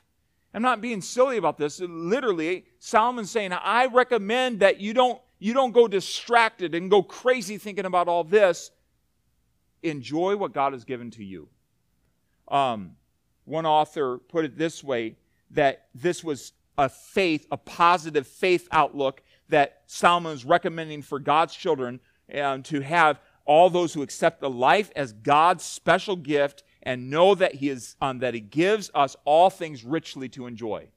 [0.55, 1.81] I'm not being silly about this.
[1.81, 7.59] Literally, Solomon's saying, I recommend that you don't, you don't go distracted and go crazy
[7.59, 8.71] thinking about all this.
[9.83, 11.49] Enjoy what God has given to you.
[12.49, 12.93] Um,
[13.45, 15.17] one author put it this way
[15.51, 21.55] that this was a faith, a positive faith outlook that Solomon is recommending for God's
[21.55, 27.11] children and to have all those who accept the life as God's special gift and
[27.11, 30.89] know that he is um, that he gives us all things richly to enjoy.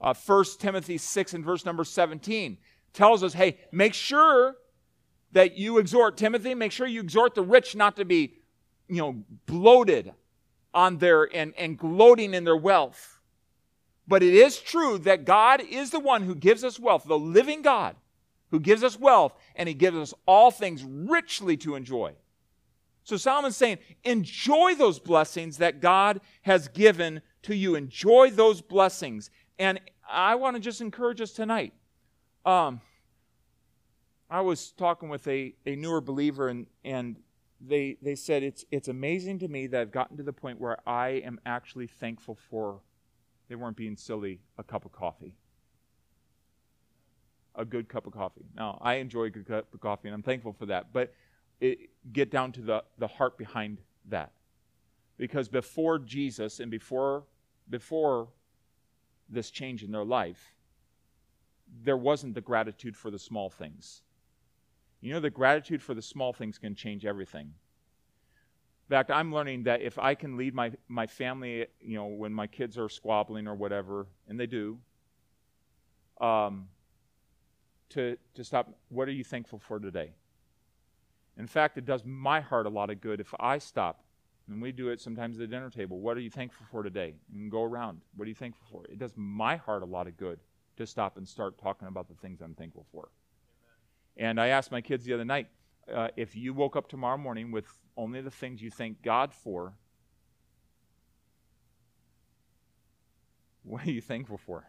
[0.00, 2.58] Uh, 1 Timothy 6 and verse number 17
[2.92, 4.56] tells us, hey, make sure
[5.32, 8.34] that you exhort Timothy, make sure you exhort the rich not to be,
[8.88, 10.12] you know, bloated
[10.74, 13.20] on their and, and gloating in their wealth.
[14.06, 17.62] But it is true that God is the one who gives us wealth, the living
[17.62, 17.96] God
[18.52, 22.12] who gives us wealth, and he gives us all things richly to enjoy.
[23.02, 27.74] So Solomon's saying, enjoy those blessings that God has given to you.
[27.74, 29.30] Enjoy those blessings.
[29.58, 31.72] And I want to just encourage us tonight.
[32.44, 32.80] Um,
[34.30, 37.16] I was talking with a, a newer believer, and, and
[37.60, 40.78] they, they said, it's, it's amazing to me that I've gotten to the point where
[40.88, 42.80] I am actually thankful for,
[43.48, 45.34] they weren't being silly, a cup of coffee.
[47.54, 48.44] A good cup of coffee.
[48.56, 50.92] Now, I enjoy a good cup of coffee, and I'm thankful for that.
[50.92, 51.12] But
[51.60, 54.32] it, get down to the, the heart behind that.
[55.18, 57.24] Because before Jesus and before,
[57.68, 58.28] before
[59.28, 60.54] this change in their life,
[61.84, 64.02] there wasn't the gratitude for the small things.
[65.00, 67.46] You know, the gratitude for the small things can change everything.
[67.46, 72.32] In fact, I'm learning that if I can lead my, my family, you know, when
[72.32, 74.78] my kids are squabbling or whatever, and they do,
[76.20, 76.68] um,
[77.92, 80.12] to, to stop, what are you thankful for today?
[81.36, 84.04] In fact, it does my heart a lot of good if I stop,
[84.48, 86.00] and we do it sometimes at the dinner table.
[86.00, 87.14] What are you thankful for today?
[87.32, 88.02] And go around.
[88.16, 88.84] What are you thankful for?
[88.90, 90.40] It does my heart a lot of good
[90.76, 93.08] to stop and start talking about the things I'm thankful for.
[94.18, 94.30] Amen.
[94.30, 95.48] And I asked my kids the other night
[95.92, 99.74] uh, if you woke up tomorrow morning with only the things you thank God for,
[103.62, 104.64] what are you thankful for?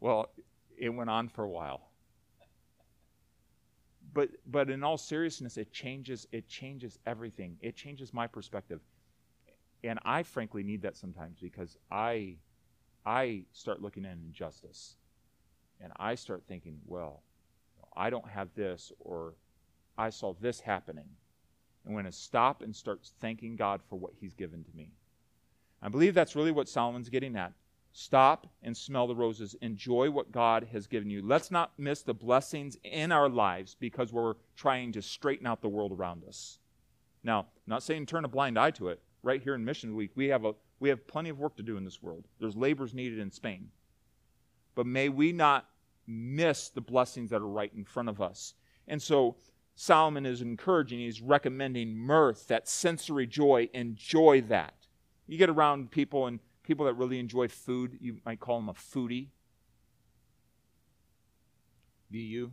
[0.00, 0.30] Well,
[0.76, 1.88] it went on for a while
[4.14, 7.56] but but in all seriousness it changes it changes everything.
[7.60, 8.80] It changes my perspective.
[9.82, 12.36] And i frankly need that sometimes because i
[13.04, 14.96] i start looking at injustice.
[15.80, 17.22] And i start thinking well
[17.96, 19.34] i don't have this or
[19.98, 21.08] i saw this happening.
[21.84, 24.92] And when I stop and start thanking god for what he's given to me.
[25.82, 27.52] I believe that's really what solomon's getting at
[27.96, 29.54] Stop and smell the roses.
[29.62, 31.22] Enjoy what God has given you.
[31.22, 35.68] Let's not miss the blessings in our lives because we're trying to straighten out the
[35.68, 36.58] world around us.
[37.22, 39.00] Now, I'm not saying turn a blind eye to it.
[39.22, 41.76] Right here in Mission Week, we have, a, we have plenty of work to do
[41.76, 42.24] in this world.
[42.40, 43.68] There's labors needed in Spain.
[44.74, 45.68] But may we not
[46.08, 48.54] miss the blessings that are right in front of us.
[48.88, 49.36] And so
[49.76, 53.68] Solomon is encouraging, he's recommending mirth, that sensory joy.
[53.72, 54.74] Enjoy that.
[55.28, 58.74] You get around people and people that really enjoy food, you might call them a
[58.74, 59.28] foodie.
[62.10, 62.52] Be you?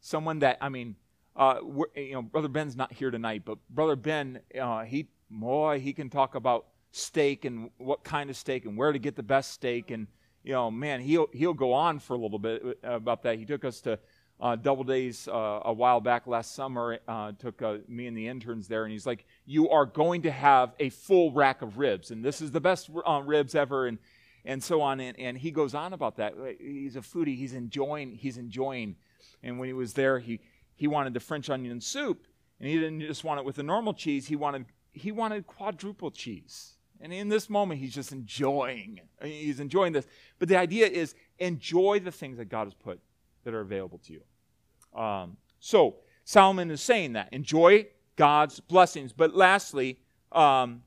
[0.00, 0.96] Someone that, I mean,
[1.36, 1.56] uh,
[1.94, 6.10] you know, Brother Ben's not here tonight, but Brother Ben, uh, he, boy, he can
[6.10, 9.90] talk about steak and what kind of steak and where to get the best steak.
[9.90, 10.06] And,
[10.42, 13.38] you know, man, he'll, he'll go on for a little bit about that.
[13.38, 13.98] He took us to
[14.40, 16.98] uh, double days uh, a while back last summer.
[17.06, 20.30] Uh, took uh, me and the interns there, and he's like, "You are going to
[20.30, 23.98] have a full rack of ribs, and this is the best uh, ribs ever." And
[24.44, 25.00] and so on.
[25.00, 26.34] And, and he goes on about that.
[26.58, 27.36] He's a foodie.
[27.36, 28.12] He's enjoying.
[28.12, 28.96] He's enjoying.
[29.42, 30.40] And when he was there, he
[30.74, 32.26] he wanted the French onion soup,
[32.60, 34.26] and he didn't just want it with the normal cheese.
[34.26, 36.72] He wanted he wanted quadruple cheese.
[37.00, 39.00] And in this moment, he's just enjoying.
[39.22, 40.06] He's enjoying this.
[40.38, 43.00] But the idea is enjoy the things that God has put
[43.44, 45.00] that are available to you.
[45.00, 47.32] Um, so Solomon is saying that.
[47.32, 47.86] Enjoy
[48.16, 49.12] God's blessings.
[49.12, 49.98] But lastly,
[50.32, 50.82] um,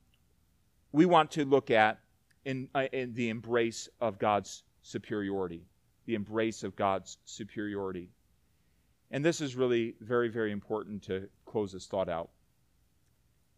[0.91, 1.99] we want to look at
[2.45, 5.65] in, uh, in the embrace of God's superiority.
[6.05, 8.09] The embrace of God's superiority.
[9.11, 12.29] And this is really very, very important to close this thought out.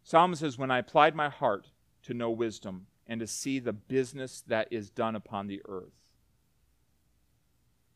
[0.02, 1.68] Solomon says, When I applied my heart
[2.02, 6.09] to know wisdom and to see the business that is done upon the earth.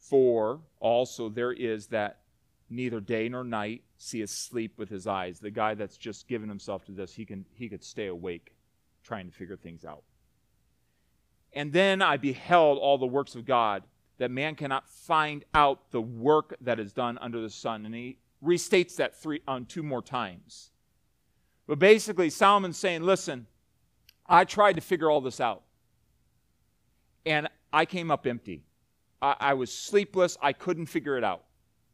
[0.08, 2.20] For also there is that
[2.68, 5.40] neither day nor night seeth sleep with his eyes.
[5.40, 8.54] The guy that's just given himself to this, he can he could stay awake
[9.02, 10.02] trying to figure things out.
[11.54, 13.84] And then I beheld all the works of God,
[14.18, 17.86] that man cannot find out the work that is done under the sun.
[17.86, 20.70] And he restates that three on two more times.
[21.66, 23.46] But basically, Solomon's saying, listen,
[24.26, 25.62] I tried to figure all this out.
[27.24, 28.64] And I came up empty.
[29.24, 30.36] I, I was sleepless.
[30.42, 31.44] I couldn't figure it out.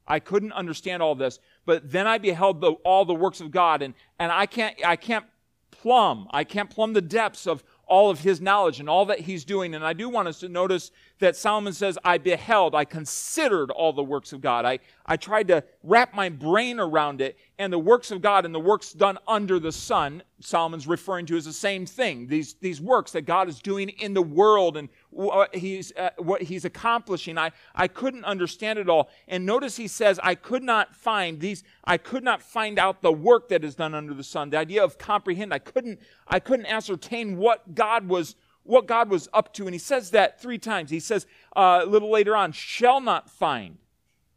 [0.08, 1.38] I couldn't understand all this.
[1.64, 4.96] But then I beheld the, all the works of God, and, and I can't I
[4.96, 5.24] can't
[5.70, 6.26] plumb.
[6.32, 9.74] I can't plumb the depths of all of his knowledge and all that he's doing.
[9.74, 10.90] And I do want us to notice
[11.20, 14.64] that Solomon says, I beheld, I considered all the works of God.
[14.64, 17.38] I, I tried to wrap my brain around it.
[17.58, 21.36] And the works of God and the works done under the sun, Solomon's referring to
[21.36, 22.26] as the same thing.
[22.26, 26.40] These, these works that God is doing in the world and what he's, uh, what
[26.40, 27.36] he's accomplishing.
[27.36, 29.10] I, I couldn't understand it all.
[29.28, 33.12] And notice he says, I could not find these, I could not find out the
[33.12, 34.48] work that is done under the sun.
[34.48, 39.28] The idea of comprehend, I couldn't, I couldn't ascertain what God was, what God was
[39.32, 39.64] up to.
[39.64, 40.90] And he says that three times.
[40.90, 43.78] He says uh, a little later on, shall not find.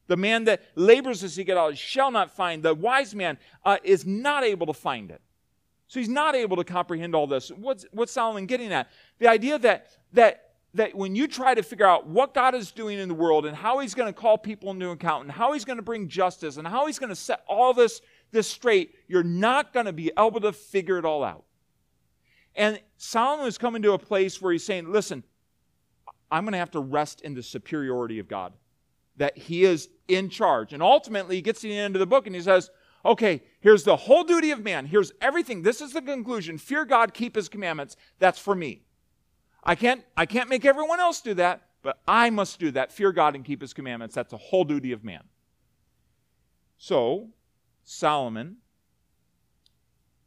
[0.08, 2.64] The man that labors to seek it out shall not find.
[2.64, 5.22] The wise man uh, is not able to find it.
[5.88, 7.50] So he's not able to comprehend all this.
[7.50, 8.90] What's, what's Solomon getting at?
[9.20, 12.98] The idea that, that that when you try to figure out what God is doing
[12.98, 15.66] in the world and how he's going to call people into account and how he's
[15.66, 18.02] going to bring justice and how he's going to set all this,
[18.32, 21.44] this straight, you're not going to be able to figure it all out.
[22.56, 25.24] And Solomon is coming to a place where he's saying, listen,
[26.32, 28.54] I'm going to have to rest in the superiority of God,
[29.18, 30.74] that he is in charge.
[30.74, 32.70] And ultimately, he gets to the end of the book and he says,
[33.06, 34.86] okay, here's the whole duty of man.
[34.86, 35.62] Here's everything.
[35.62, 36.58] This is the conclusion.
[36.58, 37.96] Fear God, keep his commandments.
[38.20, 38.84] That's for me.
[39.64, 42.92] I can't, I can't make everyone else do that, but I must do that.
[42.92, 44.16] Fear God and keep his commandments.
[44.16, 45.24] That's the whole duty of man.
[46.78, 47.30] So,
[47.84, 48.58] Solomon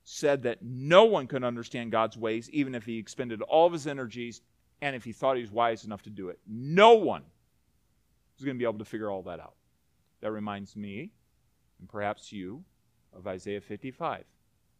[0.09, 3.89] said that no one could understand God's ways, even if he expended all of his
[3.89, 4.41] energies
[4.81, 6.39] and if he thought he was wise enough to do it.
[6.47, 7.25] No one
[8.39, 9.57] was going to be able to figure all that out.
[10.21, 11.11] That reminds me,
[11.81, 12.63] and perhaps you,
[13.13, 14.25] of Isaiah 55,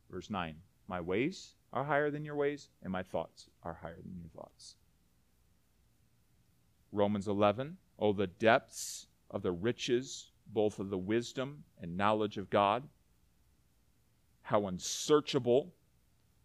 [0.09, 0.55] verse 9.
[0.87, 4.77] My ways are higher than your ways, and my thoughts are higher than your thoughts.
[6.93, 12.49] Romans 11, oh, the depths of the riches, both of the wisdom and knowledge of
[12.49, 12.85] God.
[14.47, 15.75] How unsearchable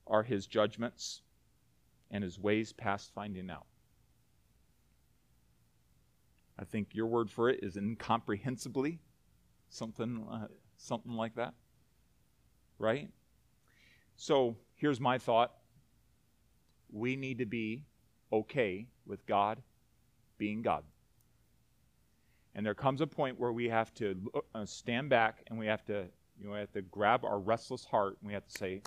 [0.08, 1.22] are his judgments,
[2.10, 3.68] and his ways past finding out.
[6.58, 9.00] I think your word for it is incomprehensibly,
[9.70, 10.48] something, uh,
[10.78, 11.54] something like that,
[12.80, 13.08] right?
[14.16, 15.52] So here's my thought
[16.92, 17.86] we need to be
[18.34, 19.62] okay with God
[20.40, 20.84] being God.
[22.56, 25.86] And there comes a point where we have to uh, stand back and we have
[25.86, 26.08] to,
[26.42, 28.82] you know, we have to grab our restless heart and we have to say,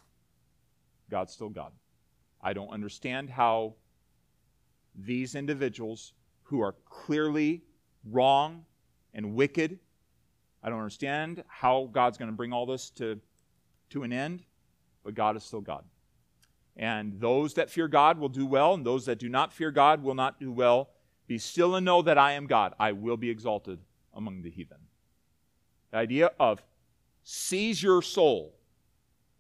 [1.11, 1.73] God's still God.
[2.43, 3.75] I don't understand how
[4.95, 7.63] these individuals who are clearly
[8.11, 8.65] wrong
[9.15, 9.79] and wicked,
[10.63, 13.21] I don't understand how God's going to bring all this to,
[13.91, 14.43] to an end
[15.05, 15.85] but God is still God.
[16.77, 20.03] And those that fear God will do well, and those that do not fear God
[20.03, 20.89] will not do well.
[21.29, 22.75] Be still and know that I am God.
[22.81, 23.79] I will be exalted
[24.13, 24.79] among the heathen.
[25.93, 26.63] The idea of
[27.25, 28.55] seize your soul,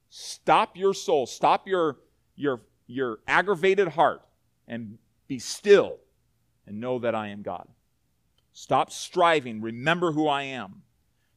[0.08, 1.98] stop your soul, stop your,
[2.34, 4.22] your, your aggravated heart,
[4.66, 5.98] and be still
[6.66, 7.68] and know that I am God.
[8.52, 9.60] Stop striving.
[9.60, 10.82] Remember who I am.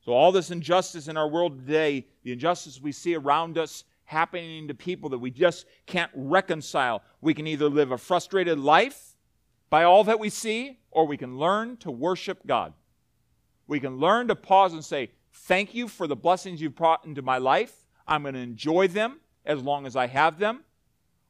[0.05, 4.69] So, all this injustice in our world today, the injustice we see around us, happening
[4.69, 7.03] to people that we just can't reconcile.
[7.19, 9.15] We can either live a frustrated life
[9.69, 12.73] by all that we see, or we can learn to worship God.
[13.67, 15.11] We can learn to pause and say,
[15.41, 17.73] Thank you for the blessings you've brought into my life.
[18.07, 20.63] I'm going to enjoy them as long as I have them.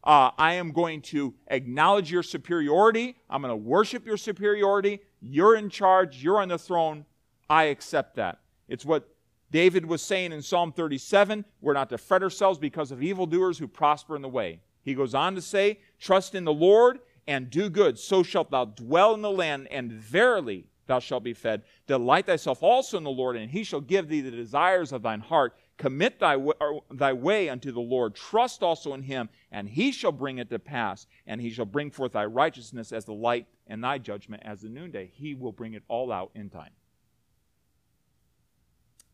[0.03, 3.17] Uh, I am going to acknowledge your superiority.
[3.29, 5.01] I'm going to worship your superiority.
[5.21, 6.23] You're in charge.
[6.23, 7.05] You're on the throne.
[7.49, 8.39] I accept that.
[8.67, 9.09] It's what
[9.51, 13.67] David was saying in Psalm 37, we're not to fret ourselves because of evildoers who
[13.67, 14.61] prosper in the way.
[14.83, 18.65] He goes on to say, Trust in the Lord and do good, so shalt thou
[18.65, 21.63] dwell in the land, and verily thou shalt be fed.
[21.85, 25.19] Delight thyself also in the Lord, and he shall give thee the desires of thine
[25.19, 25.55] heart.
[25.77, 26.37] Commit thy,
[26.89, 28.15] thy way unto the Lord.
[28.15, 31.05] Trust also in him, and he shall bring it to pass.
[31.27, 34.69] And he shall bring forth thy righteousness as the light, and thy judgment as the
[34.69, 35.11] noonday.
[35.13, 36.71] He will bring it all out in time.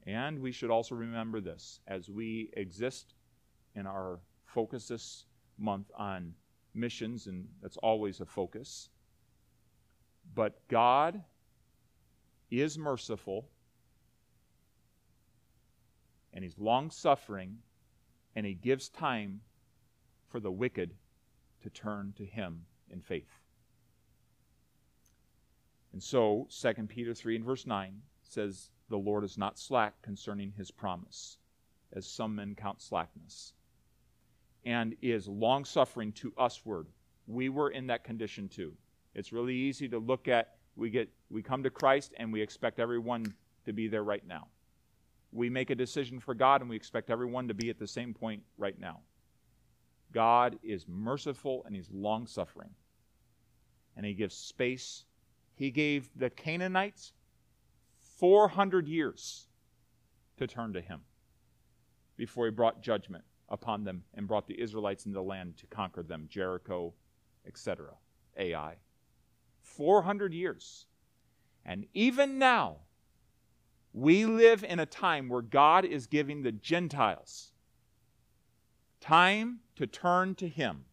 [0.05, 3.13] And we should also remember this as we exist
[3.76, 5.26] in our focus this
[5.57, 6.34] month on
[6.74, 8.89] missions, and that's always a focus.
[10.36, 11.24] But God
[12.62, 13.49] is merciful,
[16.34, 17.58] and He's long suffering,
[18.36, 19.41] and He gives time
[20.30, 20.95] for the wicked
[21.62, 23.39] to turn to Him in faith.
[25.93, 30.51] And so, 2 Peter 3 and verse 9 says, The Lord is not slack concerning
[30.58, 31.38] His promise,
[31.93, 33.54] as some men count slackness,
[34.66, 36.88] and is long suffering to usward.
[37.28, 38.74] We were in that condition too.
[39.14, 42.80] It's really easy to look at we get we come to Christ and we expect
[42.80, 43.34] everyone
[43.65, 44.47] to be there right now.
[45.32, 48.13] We make a decision for God and we expect everyone to be at the same
[48.13, 48.99] point right now.
[50.11, 52.69] God is merciful and he's long suffering.
[53.97, 55.05] And he gives space.
[55.55, 57.13] He gave the Canaanites
[58.19, 59.47] 400 years
[60.38, 61.01] to turn to him
[62.17, 66.03] before he brought judgment upon them and brought the Israelites into the land to conquer
[66.03, 66.93] them, Jericho,
[67.45, 67.91] etc.,
[68.38, 68.76] Ai.
[69.64, 70.86] 400 years.
[71.66, 72.78] And even now,
[73.93, 77.51] we live in a time where God is giving the Gentiles
[78.99, 80.86] time to turn to Him.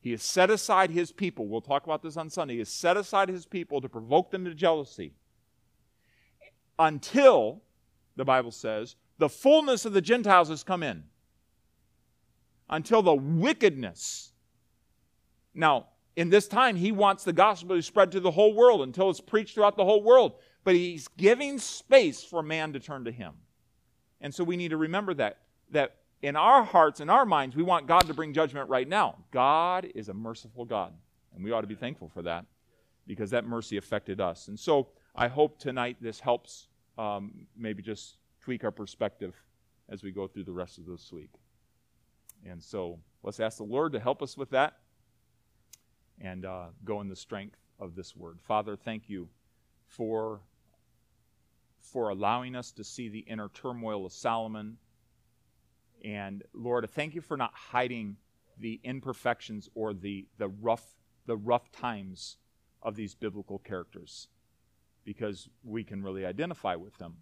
[0.00, 1.48] He has set aside His people.
[1.48, 2.54] We'll talk about this on Sunday.
[2.54, 5.14] He has set aside His people to provoke them to jealousy
[6.78, 7.62] until,
[8.16, 11.04] the Bible says, the fullness of the Gentiles has come in.
[12.68, 14.32] Until the wickedness.
[15.54, 15.86] Now,
[16.16, 19.20] in this time, he wants the gospel to spread to the whole world until it's
[19.20, 20.34] preached throughout the whole world.
[20.62, 23.34] But he's giving space for man to turn to him.
[24.20, 25.38] And so we need to remember that,
[25.70, 29.16] that in our hearts, in our minds, we want God to bring judgment right now.
[29.30, 30.92] God is a merciful God.
[31.34, 32.46] And we ought to be thankful for that
[33.06, 34.48] because that mercy affected us.
[34.48, 39.34] And so I hope tonight this helps um, maybe just tweak our perspective
[39.88, 41.32] as we go through the rest of this week.
[42.46, 44.76] And so let's ask the Lord to help us with that
[46.20, 48.38] and uh, go in the strength of this word.
[48.40, 49.28] Father, thank you
[49.86, 50.40] for,
[51.80, 54.76] for allowing us to see the inner turmoil of Solomon.
[56.04, 58.16] And Lord, thank you for not hiding
[58.58, 60.84] the imperfections or the, the, rough,
[61.26, 62.36] the rough times
[62.82, 64.28] of these biblical characters
[65.04, 67.16] because we can really identify with them.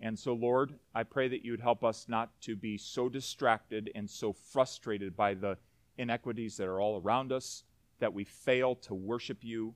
[0.00, 3.90] And so, Lord, I pray that you would help us not to be so distracted
[3.94, 5.56] and so frustrated by the
[5.96, 7.62] inequities that are all around us
[8.02, 9.72] that we fail to worship you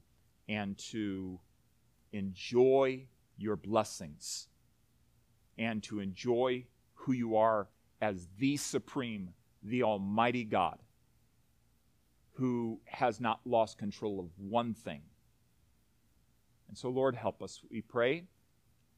[0.48, 1.38] and to
[2.12, 3.06] enjoy
[3.38, 4.48] your blessings
[5.58, 6.64] and to enjoy
[6.94, 7.68] who you are
[8.00, 9.28] as the supreme,
[9.62, 10.80] the almighty God
[12.32, 15.02] who has not lost control of one thing.
[16.66, 18.24] And so, Lord, help us, we pray.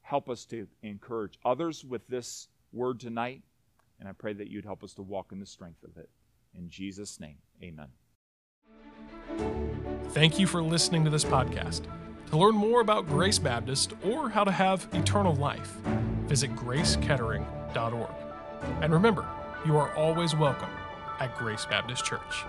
[0.00, 3.42] Help us to encourage others with this word tonight.
[4.00, 6.08] And I pray that you'd help us to walk in the strength of it.
[6.54, 7.88] In Jesus' name, amen.
[10.18, 11.82] Thank you for listening to this podcast.
[12.30, 15.76] To learn more about Grace Baptist or how to have eternal life,
[16.26, 18.10] visit gracekettering.org.
[18.82, 19.24] And remember,
[19.64, 20.70] you are always welcome
[21.20, 22.42] at Grace Baptist Church.